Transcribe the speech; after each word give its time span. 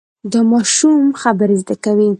دا 0.31 0.39
ماشوم 0.51 1.01
خبرې 1.21 1.55
زده 1.63 1.75
کوي. 1.83 2.09